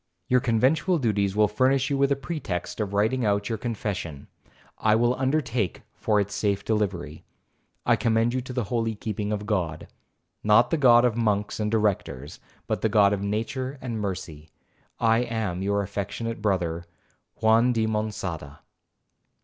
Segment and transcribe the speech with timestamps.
[0.27, 5.13] Your conventual duties will furnish you with a pretext of writing out your confession,—I will
[5.13, 7.23] undertake for its safe delivery.
[7.85, 12.39] I commend you to the holy keeping of God,—not the God of monks and directors,
[12.65, 16.85] but the God of nature and mercy.—I am your affectionate brother,
[17.39, 18.57] JUAN DI MONÇADA.'